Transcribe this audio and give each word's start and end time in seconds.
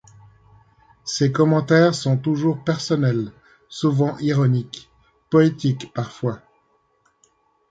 Ses 1.05 1.31
commentaires 1.31 1.93
sont 1.93 2.17
toujours 2.17 2.63
personnels, 2.63 3.31
souvent 3.69 4.17
ironiques, 4.17 4.89
poétiques 5.29 5.93
parfois. 5.93 6.41